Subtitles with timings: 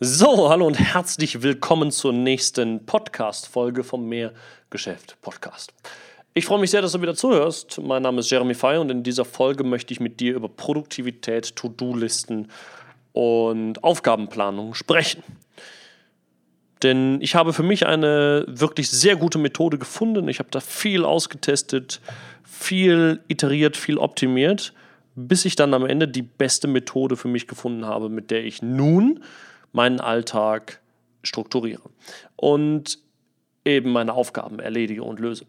[0.00, 5.72] So, hallo und herzlich willkommen zur nächsten Podcast-Folge vom Mehrgeschäft Podcast.
[6.34, 7.80] Ich freue mich sehr, dass du wieder zuhörst.
[7.80, 11.54] Mein Name ist Jeremy Fey und in dieser Folge möchte ich mit dir über Produktivität,
[11.54, 12.48] To-Do-Listen
[13.12, 15.22] und Aufgabenplanung sprechen.
[16.82, 20.26] Denn ich habe für mich eine wirklich sehr gute Methode gefunden.
[20.28, 22.00] Ich habe da viel ausgetestet,
[22.42, 24.72] viel iteriert, viel optimiert,
[25.14, 28.62] bis ich dann am Ende die beste Methode für mich gefunden habe, mit der ich
[28.62, 29.20] nun
[29.72, 30.80] meinen Alltag
[31.22, 31.90] strukturiere
[32.36, 32.98] und
[33.64, 35.46] eben meine Aufgaben erledige und löse.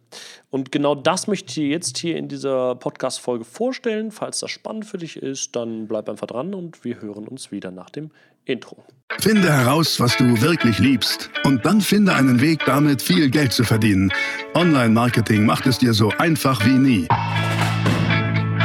[0.49, 4.11] Und genau das möchte ich dir jetzt hier in dieser Podcast-Folge vorstellen.
[4.11, 7.71] Falls das spannend für dich ist, dann bleib einfach dran und wir hören uns wieder
[7.71, 8.11] nach dem
[8.45, 8.83] Intro.
[9.19, 13.63] Finde heraus, was du wirklich liebst und dann finde einen Weg, damit viel Geld zu
[13.63, 14.11] verdienen.
[14.53, 17.07] Online-Marketing macht es dir so einfach wie nie.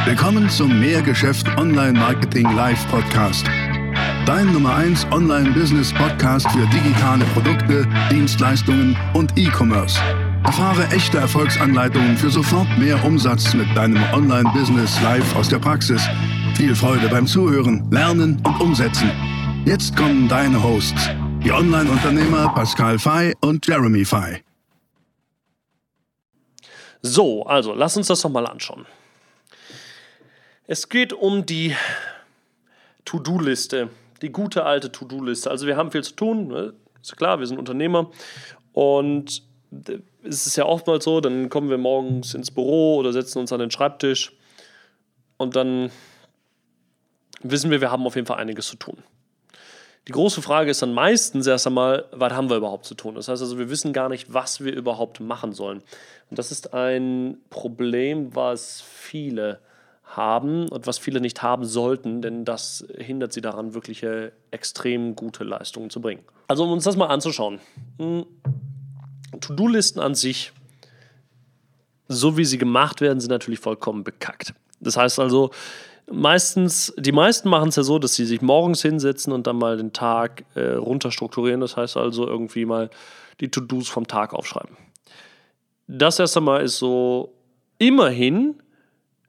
[0.04, 3.46] Willkommen zum Mehrgeschäft Online-Marketing Live Podcast
[4.28, 9.98] Dein Nummer 1 Online-Business-Podcast für digitale Produkte, Dienstleistungen und E-Commerce.
[10.44, 16.02] Erfahre echte Erfolgsanleitungen für sofort mehr Umsatz mit deinem Online-Business live aus der Praxis.
[16.58, 19.10] Viel Freude beim Zuhören, Lernen und Umsetzen.
[19.64, 21.08] Jetzt kommen deine Hosts,
[21.42, 24.44] die Online-Unternehmer Pascal Fay und Jeremy Fay.
[27.00, 28.84] So, also lass uns das doch mal anschauen.
[30.66, 31.74] Es geht um die
[33.06, 33.88] To-Do-Liste
[34.22, 35.50] die gute alte To-Do-Liste.
[35.50, 36.74] Also wir haben viel zu tun, ne?
[37.00, 38.10] ist klar, wir sind Unternehmer
[38.72, 39.42] und
[40.22, 43.60] es ist ja oftmals so, dann kommen wir morgens ins Büro oder setzen uns an
[43.60, 44.32] den Schreibtisch
[45.36, 45.90] und dann
[47.42, 48.98] wissen wir, wir haben auf jeden Fall einiges zu tun.
[50.08, 53.14] Die große Frage ist dann meistens erst einmal, was haben wir überhaupt zu tun?
[53.14, 55.82] Das heißt also, wir wissen gar nicht, was wir überhaupt machen sollen.
[56.30, 59.60] Und das ist ein Problem, was viele
[60.08, 65.44] haben und was viele nicht haben sollten, denn das hindert sie daran, wirkliche extrem gute
[65.44, 66.22] Leistungen zu bringen.
[66.48, 67.60] Also um uns das mal anzuschauen.
[67.98, 68.24] Hm,
[69.40, 70.52] To-Do-Listen an sich,
[72.08, 74.54] so wie sie gemacht werden, sind natürlich vollkommen bekackt.
[74.80, 75.50] Das heißt also,
[76.10, 79.76] meistens, die meisten machen es ja so, dass sie sich morgens hinsetzen und dann mal
[79.76, 81.60] den Tag äh, runterstrukturieren.
[81.60, 82.90] Das heißt also irgendwie mal
[83.40, 84.76] die To-Dos vom Tag aufschreiben.
[85.86, 87.34] Das erst einmal ist so
[87.78, 88.56] immerhin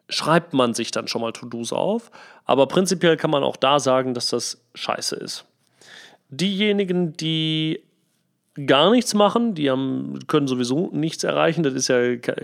[0.09, 2.11] schreibt man sich dann schon mal To-Dos auf.
[2.45, 5.45] Aber prinzipiell kann man auch da sagen, dass das scheiße ist.
[6.29, 7.81] Diejenigen, die
[8.65, 11.63] gar nichts machen, die haben, können sowieso nichts erreichen.
[11.63, 11.97] Das ist ja,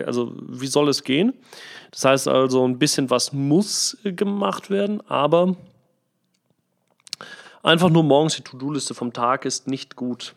[0.06, 1.34] also wie soll es gehen?
[1.92, 5.56] Das heißt also, ein bisschen was muss gemacht werden, aber
[7.64, 10.36] einfach nur morgens die To-Do-Liste vom Tag ist nicht gut.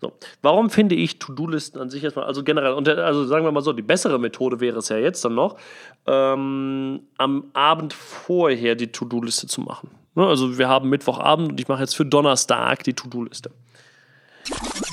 [0.00, 0.12] So.
[0.40, 3.72] Warum finde ich To-Do-Listen an sich erstmal, also generell, und also sagen wir mal so,
[3.74, 5.58] die bessere Methode wäre es ja jetzt dann noch,
[6.06, 9.90] ähm, am Abend vorher die To-Do-Liste zu machen.
[10.14, 10.26] Ne?
[10.26, 13.50] Also wir haben Mittwochabend und ich mache jetzt für Donnerstag die To-Do-Liste.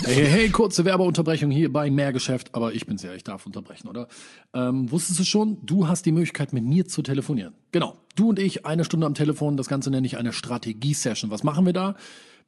[0.04, 4.08] Hey, hey, kurze Werbeunterbrechung hier bei Mehrgeschäft, aber ich bin's ja, ich darf unterbrechen, oder?
[4.54, 7.56] Ähm, wusstest du schon, du hast die Möglichkeit, mit mir zu telefonieren.
[7.72, 11.32] Genau, du und ich, eine Stunde am Telefon, das Ganze nenne ich eine Strategie-Session.
[11.32, 11.96] Was machen wir da?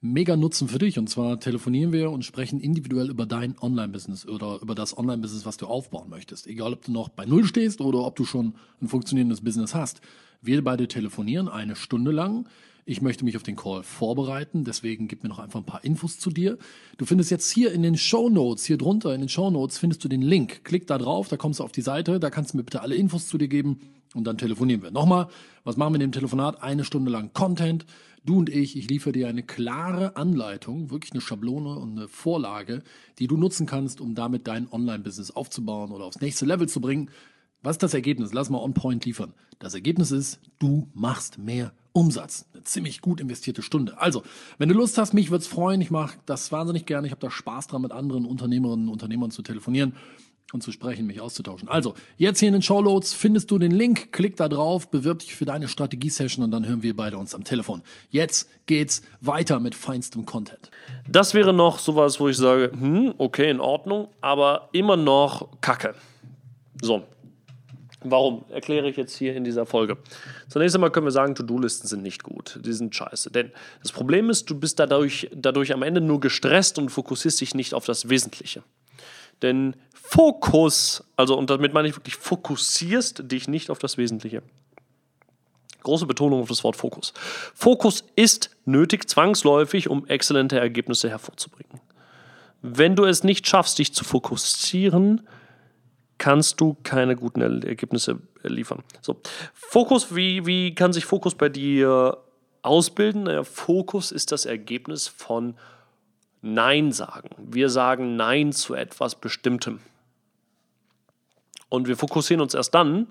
[0.01, 0.97] Mega Nutzen für dich.
[0.97, 5.57] Und zwar telefonieren wir und sprechen individuell über dein Online-Business oder über das Online-Business, was
[5.57, 6.47] du aufbauen möchtest.
[6.47, 10.01] Egal, ob du noch bei Null stehst oder ob du schon ein funktionierendes Business hast.
[10.41, 12.47] Wir beide telefonieren eine Stunde lang.
[12.89, 16.17] Ich möchte mich auf den Call vorbereiten, deswegen gib mir noch einfach ein paar Infos
[16.17, 16.57] zu dir.
[16.97, 20.03] Du findest jetzt hier in den Show Notes, hier drunter in den Show Notes findest
[20.03, 20.63] du den Link.
[20.63, 22.95] Klick da drauf, da kommst du auf die Seite, da kannst du mir bitte alle
[22.95, 23.79] Infos zu dir geben
[24.15, 24.89] und dann telefonieren wir.
[24.89, 25.27] Nochmal,
[25.63, 26.63] was machen wir in dem Telefonat?
[26.63, 27.85] Eine Stunde lang Content.
[28.25, 32.81] Du und ich, ich liefere dir eine klare Anleitung, wirklich eine Schablone und eine Vorlage,
[33.19, 37.11] die du nutzen kannst, um damit dein Online-Business aufzubauen oder aufs nächste Level zu bringen.
[37.61, 38.33] Was ist das Ergebnis?
[38.33, 39.35] Lass mal on point liefern.
[39.59, 42.45] Das Ergebnis ist, du machst mehr Umsatz.
[42.53, 43.99] Eine ziemlich gut investierte Stunde.
[43.99, 44.23] Also,
[44.57, 45.81] wenn du Lust hast, mich würde es freuen.
[45.81, 47.07] Ich mache das wahnsinnig gerne.
[47.07, 49.93] Ich habe da Spaß dran, mit anderen Unternehmerinnen und Unternehmern zu telefonieren
[50.53, 51.69] und zu sprechen, mich auszutauschen.
[51.69, 55.35] Also, jetzt hier in den Showloads findest du den Link, klick da drauf, bewirb dich
[55.35, 57.83] für deine Strategie-Session und dann hören wir beide uns am Telefon.
[58.09, 60.71] Jetzt geht's weiter mit feinstem Content.
[61.07, 65.95] Das wäre noch sowas, wo ich sage, hm, okay, in Ordnung, aber immer noch Kacke.
[66.81, 67.03] So.
[68.01, 68.45] Warum?
[68.49, 69.97] Erkläre ich jetzt hier in dieser Folge.
[70.47, 72.59] Zunächst einmal können wir sagen, To-Do-Listen sind nicht gut.
[72.63, 73.29] Die sind scheiße.
[73.29, 73.51] Denn
[73.81, 77.73] das Problem ist, du bist dadurch, dadurch am Ende nur gestresst und fokussierst dich nicht
[77.73, 78.63] auf das Wesentliche.
[79.41, 84.43] Denn Fokus, also und damit meine ich wirklich, fokussierst dich nicht auf das Wesentliche.
[85.83, 87.13] Große Betonung auf das Wort Fokus.
[87.53, 91.79] Fokus ist nötig, zwangsläufig, um exzellente Ergebnisse hervorzubringen.
[92.61, 95.27] Wenn du es nicht schaffst, dich zu fokussieren,
[96.19, 98.83] kannst du keine guten Ergebnisse liefern.
[99.01, 99.19] So.
[99.53, 102.17] Fokus, wie, wie kann sich Fokus bei dir
[102.61, 103.23] ausbilden?
[103.23, 105.55] Naja, Fokus ist das Ergebnis von
[106.41, 107.29] Nein sagen.
[107.37, 109.79] Wir sagen Nein zu etwas Bestimmtem.
[111.69, 113.07] Und wir fokussieren uns erst dann,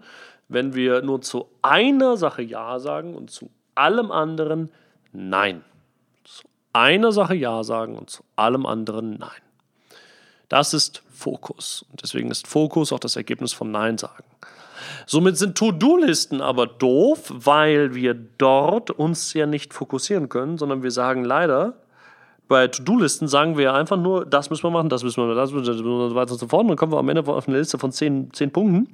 [0.48, 4.70] wenn wir nur zu einer Sache Ja sagen und zu allem anderen
[5.12, 5.64] Nein.
[6.24, 9.47] Zu einer Sache Ja sagen und zu allem anderen Nein.
[10.48, 11.84] Das ist Fokus.
[11.90, 14.24] Und deswegen ist Fokus auch das Ergebnis von Nein sagen.
[15.06, 20.90] Somit sind To-Do-Listen aber doof, weil wir dort uns ja nicht fokussieren können, sondern wir
[20.90, 21.74] sagen leider,
[22.46, 25.66] bei To-Do-Listen sagen wir einfach nur, das müssen wir machen, das müssen wir, das müssen
[25.66, 26.62] wir, und so weiter und so fort.
[26.62, 28.88] Und dann kommen wir am Ende auf eine Liste von zehn, zehn Punkten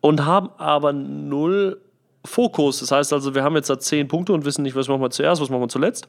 [0.00, 1.80] und haben aber null
[2.24, 2.80] Fokus.
[2.80, 5.10] Das heißt also, wir haben jetzt da zehn Punkte und wissen nicht, was machen wir
[5.10, 6.08] zuerst, was machen wir zuletzt.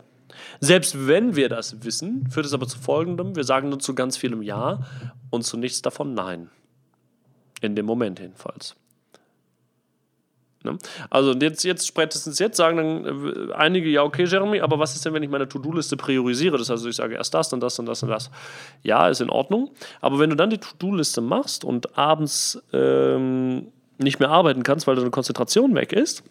[0.59, 4.17] Selbst wenn wir das wissen, führt es aber zu folgendem: Wir sagen nur zu ganz
[4.17, 4.85] vielem Ja
[5.29, 6.49] und zu nichts davon Nein.
[7.61, 8.75] In dem Moment jedenfalls.
[10.63, 10.77] Ne?
[11.09, 15.05] Also jetzt, jetzt spätestens jetzt sagen dann äh, einige, ja, okay, Jeremy, aber was ist
[15.05, 16.57] denn, wenn ich meine To-Do-Liste priorisiere?
[16.57, 18.29] Das heißt, ich sage erst das, dann das, dann das, dann das.
[18.83, 19.71] Ja, ist in Ordnung.
[20.01, 24.95] Aber wenn du dann die To-Do-Liste machst und abends ähm, nicht mehr arbeiten kannst, weil
[24.95, 26.23] deine Konzentration weg ist,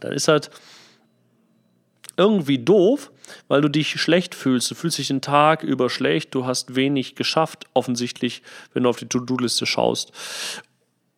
[0.00, 0.50] dann ist halt
[2.16, 3.10] irgendwie doof,
[3.48, 4.70] weil du dich schlecht fühlst.
[4.70, 8.98] Du fühlst dich den Tag über schlecht, du hast wenig geschafft, offensichtlich, wenn du auf
[8.98, 10.12] die To-Do-Liste schaust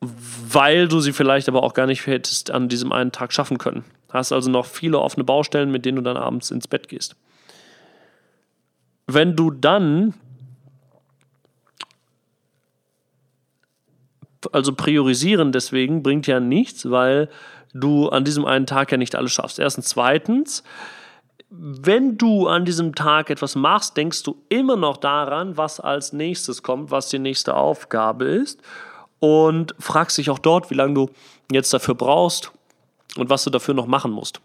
[0.00, 3.84] weil du sie vielleicht aber auch gar nicht hättest an diesem einen Tag schaffen können.
[4.10, 7.16] Hast also noch viele offene Baustellen, mit denen du dann abends ins Bett gehst.
[9.06, 10.14] Wenn du dann
[14.52, 17.28] also priorisieren deswegen bringt ja nichts, weil
[17.80, 19.58] du an diesem einen Tag ja nicht alles schaffst.
[19.58, 20.62] Erstens, zweitens,
[21.50, 26.62] wenn du an diesem Tag etwas machst, denkst du immer noch daran, was als nächstes
[26.62, 28.60] kommt, was die nächste Aufgabe ist
[29.20, 31.10] und fragst dich auch dort, wie lange du
[31.50, 32.50] jetzt dafür brauchst
[33.16, 34.40] und was du dafür noch machen musst.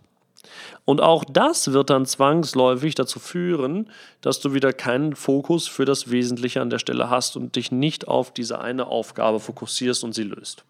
[0.85, 3.89] Und auch das wird dann zwangsläufig dazu führen,
[4.21, 8.07] dass du wieder keinen Fokus für das Wesentliche an der Stelle hast und dich nicht
[8.07, 10.63] auf diese eine Aufgabe fokussierst und sie löst.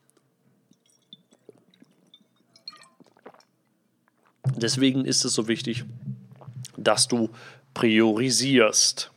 [4.46, 5.86] Deswegen ist es so wichtig,
[6.78, 7.30] dass du
[7.74, 9.12] priorisierst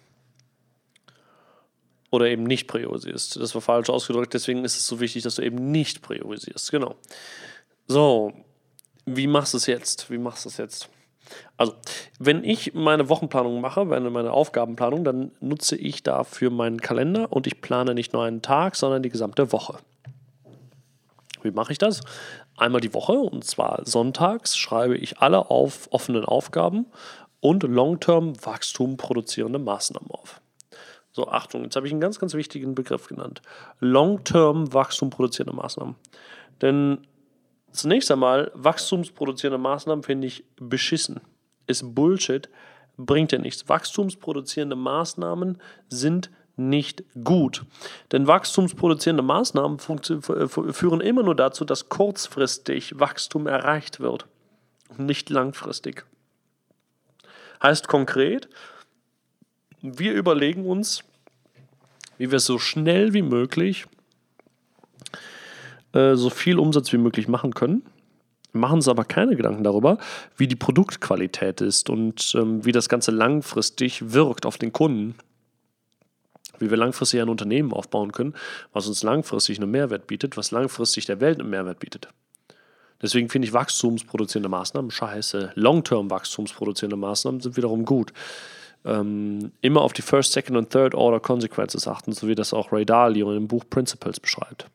[2.10, 3.36] oder eben nicht priorisierst.
[3.36, 6.70] Das war falsch ausgedrückt, deswegen ist es so wichtig, dass du eben nicht priorisierst.
[6.70, 6.94] Genau.
[7.86, 8.32] So,
[9.04, 10.10] wie machst du es jetzt?
[10.10, 10.88] Wie machst du es jetzt?
[11.56, 11.74] Also,
[12.18, 17.46] wenn ich meine Wochenplanung mache, meine, meine Aufgabenplanung, dann nutze ich dafür meinen Kalender und
[17.46, 19.78] ich plane nicht nur einen Tag, sondern die gesamte Woche.
[21.42, 22.00] Wie mache ich das?
[22.56, 26.86] Einmal die Woche und zwar sonntags schreibe ich alle auf offenen Aufgaben
[27.40, 30.40] und Long-Term Wachstum produzierende Maßnahmen auf.
[31.12, 33.42] So, Achtung, jetzt habe ich einen ganz, ganz wichtigen Begriff genannt.
[33.80, 35.94] Long-term Wachstum produzierende Maßnahmen.
[36.60, 37.06] Denn
[37.70, 41.20] zunächst einmal, wachstumsproduzierende Maßnahmen finde ich beschissen.
[41.66, 42.48] Ist Bullshit,
[42.96, 43.68] bringt ja nichts.
[43.68, 45.58] Wachstumsproduzierende Maßnahmen
[45.88, 47.64] sind nicht gut.
[48.12, 54.26] Denn wachstumsproduzierende Maßnahmen führen immer nur dazu, dass kurzfristig Wachstum erreicht wird.
[54.96, 56.04] Nicht langfristig.
[57.62, 58.48] Heißt konkret,
[59.80, 61.02] wir überlegen uns,
[62.18, 63.86] wie wir so schnell wie möglich
[65.92, 67.82] äh, so viel Umsatz wie möglich machen können.
[68.52, 69.98] Machen uns aber keine Gedanken darüber,
[70.36, 75.16] wie die Produktqualität ist und ähm, wie das Ganze langfristig wirkt auf den Kunden.
[76.58, 78.34] Wie wir langfristig ein Unternehmen aufbauen können,
[78.72, 82.08] was uns langfristig einen Mehrwert bietet, was langfristig der Welt einen Mehrwert bietet.
[83.02, 85.52] Deswegen finde ich wachstumsproduzierende Maßnahmen scheiße.
[85.54, 88.12] Long-term wachstumsproduzierende Maßnahmen sind wiederum gut
[88.84, 92.72] ähm, immer auf die First, Second und Third Order Consequences achten, so wie das auch
[92.72, 94.66] Ray Dalio in dem Buch Principles beschreibt.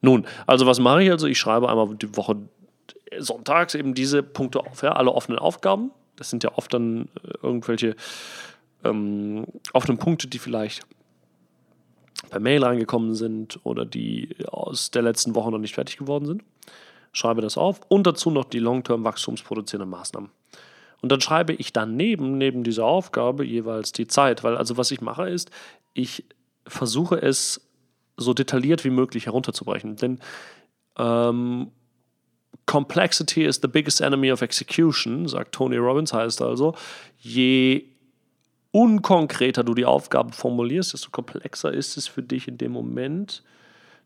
[0.00, 1.26] Nun, also was mache ich also?
[1.26, 2.36] Ich schreibe einmal die Woche
[3.18, 5.90] sonntags eben diese Punkte auf, ja, alle offenen Aufgaben.
[6.16, 7.94] Das sind ja oft dann äh, irgendwelche
[8.84, 10.86] ähm, offenen Punkte, die vielleicht
[12.30, 16.42] per Mail reingekommen sind oder die aus der letzten Woche noch nicht fertig geworden sind.
[17.12, 20.30] Schreibe das auf und dazu noch die Long-Term wachstumsproduzierenden Maßnahmen.
[21.00, 24.42] Und dann schreibe ich daneben, neben dieser Aufgabe, jeweils die Zeit.
[24.42, 25.50] Weil also was ich mache ist,
[25.94, 26.24] ich
[26.66, 27.68] versuche es
[28.16, 29.96] so detailliert wie möglich herunterzubrechen.
[29.96, 30.18] Denn
[30.98, 31.70] ähm,
[32.66, 36.74] Complexity is the biggest enemy of execution, sagt Tony Robbins, heißt also,
[37.16, 37.84] je
[38.78, 43.42] unkonkreter du die Aufgabe formulierst, desto komplexer ist es für dich in dem Moment,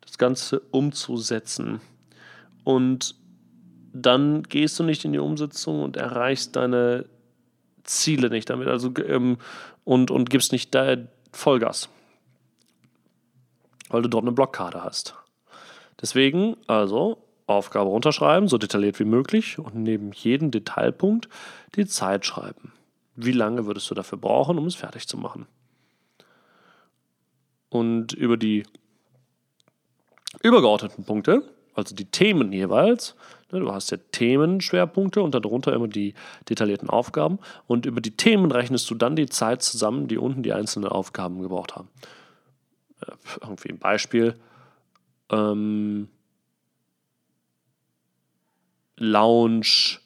[0.00, 1.83] das Ganze umzusetzen.
[2.64, 3.14] Und
[3.93, 7.05] dann gehst du nicht in die Umsetzung und erreichst deine
[7.85, 8.69] Ziele nicht damit.
[8.69, 9.37] Also ähm,
[9.85, 10.97] und, und gibst nicht da
[11.33, 11.91] Vollgas.
[13.91, 15.14] Weil du dort eine Blockade hast.
[16.00, 21.29] Deswegen, also, Aufgabe runterschreiben, so detailliert wie möglich und neben jedem Detailpunkt
[21.76, 22.73] die Zeit schreiben.
[23.14, 25.47] Wie lange würdest du dafür brauchen, um es fertig zu machen?
[27.69, 28.64] Und über die
[30.42, 31.42] übergeordneten Punkte,
[31.75, 33.14] also die Themen jeweils,
[33.50, 36.14] ne, du hast ja Themenschwerpunkte und darunter immer die
[36.49, 40.52] detaillierten Aufgaben und über die Themen rechnest du dann die Zeit zusammen, die unten die
[40.52, 41.88] einzelnen Aufgaben gebraucht haben.
[43.00, 44.38] Äh, irgendwie ein Beispiel.
[45.31, 46.09] Ähm,
[48.97, 50.01] Launch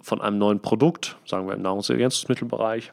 [0.00, 2.92] von einem neuen Produkt, sagen wir im Nahrungsergänzungsmittelbereich.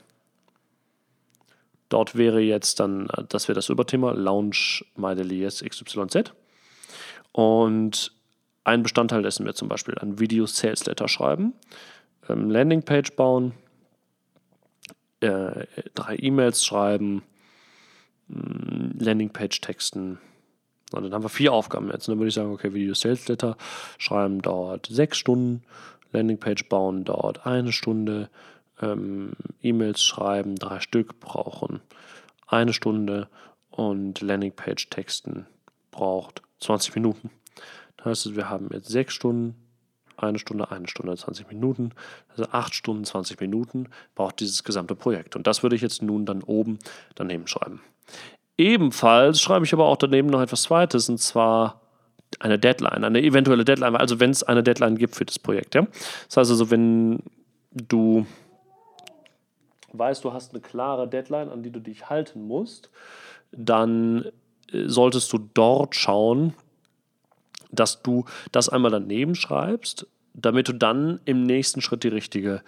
[1.90, 6.34] Dort wäre jetzt dann, das wäre das Überthema, Launch MyDelias XYZ.
[7.32, 8.12] Und
[8.64, 11.54] ein Bestandteil dessen wäre zum Beispiel ein Video-Sales Letter schreiben,
[12.28, 13.54] ähm, Landingpage bauen,
[15.22, 17.24] äh, drei E-Mails schreiben,
[18.28, 20.20] mm, Landingpage texten.
[20.92, 22.08] Und dann haben wir vier Aufgaben jetzt.
[22.08, 23.56] Und dann würde ich sagen, okay, Video Sales Letter
[23.98, 25.64] schreiben dauert sechs Stunden,
[26.12, 28.30] Landingpage bauen dauert eine Stunde,
[28.82, 31.82] ähm, E-Mails schreiben, drei Stück brauchen
[32.48, 33.28] eine Stunde
[33.70, 35.46] und Landingpage texten
[35.92, 37.30] braucht 20 Minuten.
[37.98, 39.56] Das heißt, wir haben jetzt sechs Stunden,
[40.16, 41.92] eine Stunde, eine Stunde, 20 Minuten.
[42.30, 45.36] Also acht Stunden, 20 Minuten braucht dieses gesamte Projekt.
[45.36, 46.80] Und das würde ich jetzt nun dann oben
[47.14, 47.82] daneben schreiben.
[48.58, 51.82] Ebenfalls schreibe ich aber auch daneben noch etwas Zweites, und zwar
[52.40, 55.76] eine Deadline, eine eventuelle Deadline, also wenn es eine Deadline gibt für das Projekt.
[55.76, 55.88] Ja?
[56.28, 57.20] Das heißt also, wenn
[57.72, 58.26] du
[59.94, 62.90] weißt, du hast eine klare Deadline, an die du dich halten musst,
[63.52, 64.26] dann
[64.72, 66.54] äh, solltest du dort schauen,
[67.72, 72.62] dass du das einmal daneben schreibst, damit du dann im nächsten Schritt die richtige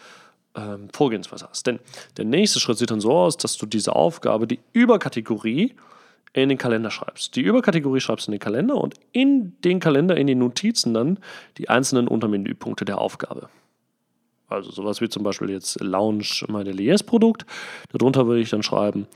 [0.56, 1.68] ähm, Vorgehensweise hast.
[1.68, 1.80] Denn
[2.18, 5.76] der nächste Schritt sieht dann so aus, dass du diese Aufgabe, die Überkategorie,
[6.34, 7.36] in den Kalender schreibst.
[7.36, 11.20] Die Überkategorie schreibst du in den Kalender und in den Kalender, in die Notizen dann
[11.58, 13.50] die einzelnen Untermenüpunkte der Aufgabe.
[14.48, 17.46] Also sowas wie zum Beispiel jetzt Launch meine LES-Produkt.
[17.92, 19.08] Darunter würde ich dann schreiben,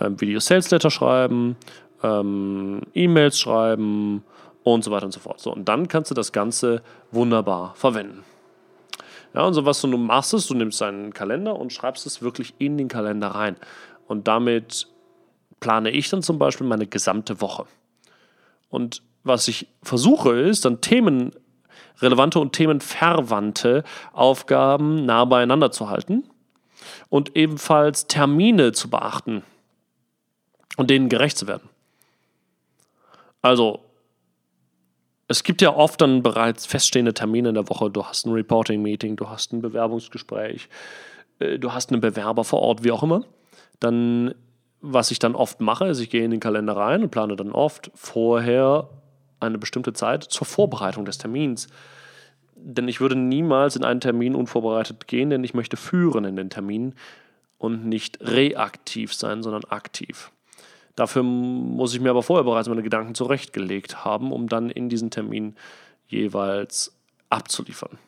[0.00, 1.56] ähm, Video Sales Letter schreiben,
[2.02, 4.22] ähm, E-Mails schreiben
[4.64, 5.40] und so weiter und so fort.
[5.40, 8.24] So, und dann kannst du das Ganze wunderbar verwenden.
[9.34, 12.20] Ja, und so was du nun machst, ist, du nimmst deinen Kalender und schreibst es
[12.20, 13.56] wirklich in den Kalender rein.
[14.06, 14.88] Und damit
[15.62, 17.66] plane ich dann zum Beispiel meine gesamte Woche.
[18.68, 26.24] Und was ich versuche, ist dann themenrelevante und themenverwandte Aufgaben nah beieinander zu halten
[27.08, 29.44] und ebenfalls Termine zu beachten
[30.76, 31.70] und denen gerecht zu werden.
[33.40, 33.84] Also,
[35.28, 37.88] es gibt ja oft dann bereits feststehende Termine in der Woche.
[37.88, 40.68] Du hast ein Reporting-Meeting, du hast ein Bewerbungsgespräch,
[41.38, 43.22] äh, du hast einen Bewerber vor Ort, wie auch immer.
[43.78, 44.34] Dann
[44.82, 47.52] was ich dann oft mache, ist, ich gehe in den Kalender rein und plane dann
[47.52, 48.88] oft vorher
[49.38, 51.68] eine bestimmte Zeit zur Vorbereitung des Termins.
[52.56, 56.50] Denn ich würde niemals in einen Termin unvorbereitet gehen, denn ich möchte führen in den
[56.50, 56.94] Termin
[57.58, 60.32] und nicht reaktiv sein, sondern aktiv.
[60.96, 65.10] Dafür muss ich mir aber vorher bereits meine Gedanken zurechtgelegt haben, um dann in diesen
[65.10, 65.54] Termin
[66.06, 66.94] jeweils
[67.30, 67.98] abzuliefern.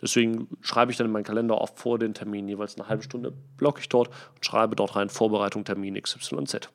[0.00, 3.32] Deswegen schreibe ich dann in meinen Kalender oft vor den Termin jeweils eine halbe Stunde,
[3.56, 6.70] blocke ich dort und schreibe dort rein Vorbereitung Termin XYZ.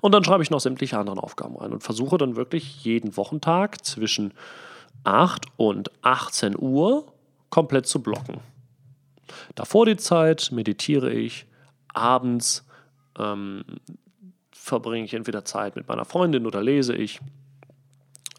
[0.00, 3.84] Und dann schreibe ich noch sämtliche anderen Aufgaben rein und versuche dann wirklich jeden Wochentag
[3.84, 4.32] zwischen
[5.04, 7.12] 8 und 18 Uhr
[7.50, 8.40] komplett zu blocken.
[9.54, 11.46] Davor die Zeit meditiere ich,
[11.92, 12.64] abends
[13.18, 13.64] ähm,
[14.52, 17.20] verbringe ich entweder Zeit mit meiner Freundin oder lese ich.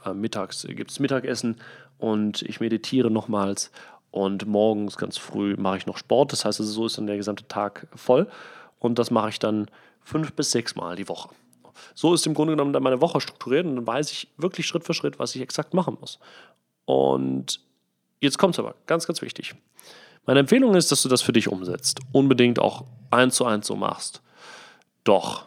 [0.06, 1.58] Äh, mittags gibt es Mittagessen
[1.98, 3.72] und ich meditiere nochmals
[4.12, 6.32] und morgens ganz früh mache ich noch Sport.
[6.32, 8.28] Das heißt, also so ist dann der gesamte Tag voll
[8.80, 9.68] und das mache ich dann
[10.04, 11.30] fünf bis sechs Mal die Woche.
[11.94, 14.84] So ist im Grunde genommen dann meine Woche strukturiert und dann weiß ich wirklich Schritt
[14.84, 16.20] für Schritt, was ich exakt machen muss.
[16.86, 17.60] Und
[18.20, 19.56] jetzt kommt es aber, ganz, ganz wichtig.
[20.26, 22.00] Meine Empfehlung ist, dass du das für dich umsetzt.
[22.12, 24.22] Unbedingt auch eins zu eins so machst.
[25.04, 25.46] Doch,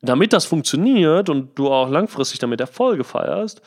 [0.00, 3.62] damit das funktioniert und du auch langfristig damit Erfolge feierst,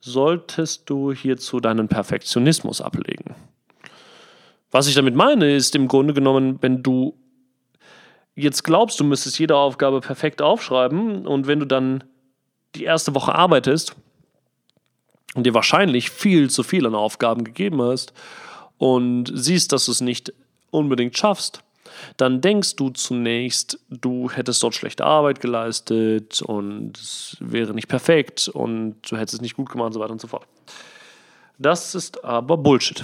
[0.00, 3.34] solltest du hierzu deinen Perfektionismus ablegen.
[4.70, 7.18] Was ich damit meine, ist im Grunde genommen, wenn du
[8.34, 12.04] jetzt glaubst, du müsstest jede Aufgabe perfekt aufschreiben und wenn du dann
[12.74, 13.96] die erste Woche arbeitest
[15.34, 18.12] und dir wahrscheinlich viel zu viel an Aufgaben gegeben hast
[18.78, 20.32] und siehst, dass du es nicht
[20.70, 21.62] unbedingt schaffst,
[22.16, 28.48] dann denkst du zunächst, du hättest dort schlechte Arbeit geleistet und es wäre nicht perfekt
[28.48, 30.46] und du hättest es nicht gut gemacht und so weiter und so fort.
[31.58, 33.02] Das ist aber Bullshit.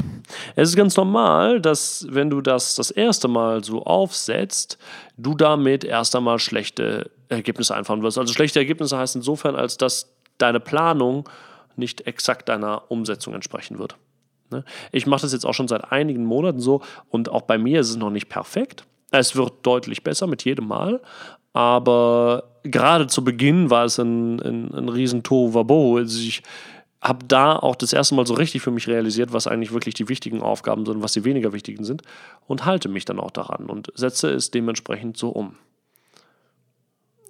[0.57, 4.79] Es ist ganz normal, dass wenn du das das erste Mal so aufsetzt,
[5.17, 8.19] du damit erst einmal schlechte Ergebnisse einfahren wirst.
[8.19, 11.29] Also schlechte Ergebnisse heißt insofern, als dass deine Planung
[11.77, 13.97] nicht exakt deiner Umsetzung entsprechen wird.
[14.53, 14.65] Ne?
[14.93, 17.91] Ich mache das jetzt auch schon seit einigen Monaten so und auch bei mir ist
[17.91, 18.85] es noch nicht perfekt.
[19.11, 21.01] Es wird deutlich besser mit jedem Mal,
[21.53, 25.99] aber gerade zu Beginn war es ein, ein, ein riesen Tohuwabohu.
[25.99, 26.43] Also ich
[27.03, 30.09] habe da auch das erste Mal so richtig für mich realisiert, was eigentlich wirklich die
[30.09, 32.03] wichtigen Aufgaben sind, was die weniger wichtigen sind
[32.47, 35.57] und halte mich dann auch daran und setze es dementsprechend so um.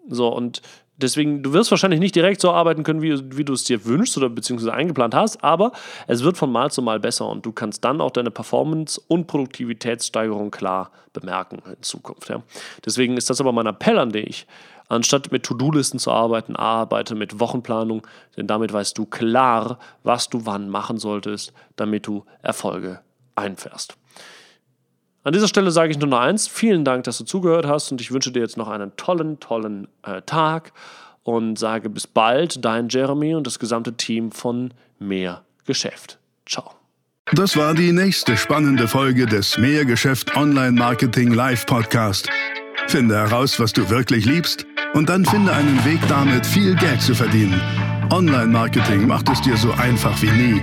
[0.09, 0.61] So, und
[0.97, 4.17] deswegen, du wirst wahrscheinlich nicht direkt so arbeiten können, wie, wie du es dir wünschst
[4.17, 5.73] oder beziehungsweise eingeplant hast, aber
[6.07, 9.27] es wird von Mal zu Mal besser und du kannst dann auch deine Performance und
[9.27, 12.29] Produktivitätssteigerung klar bemerken in Zukunft.
[12.29, 12.43] Ja.
[12.85, 14.47] Deswegen ist das aber mein Appell an dich.
[14.89, 18.07] Anstatt mit To-Do-Listen zu arbeiten, arbeite mit Wochenplanung,
[18.37, 23.01] denn damit weißt du klar, was du wann machen solltest, damit du Erfolge
[23.35, 23.97] einfährst.
[25.25, 26.49] An dieser Stelle sage ich nur noch eins.
[26.49, 29.87] Vielen Dank, dass du zugehört hast und ich wünsche dir jetzt noch einen tollen, tollen
[30.03, 30.73] äh, Tag
[31.23, 36.19] und sage bis bald, dein Jeremy und das gesamte Team von Mehr Geschäft.
[36.47, 36.73] Ciao.
[37.33, 42.29] Das war die nächste spannende Folge des Mehrgeschäft Online Marketing Live Podcast.
[42.89, 47.15] Finde heraus, was du wirklich liebst und dann finde einen Weg damit, viel Geld zu
[47.15, 47.61] verdienen.
[48.11, 50.63] Online Marketing macht es dir so einfach wie nie.